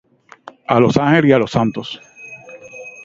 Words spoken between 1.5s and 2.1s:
santos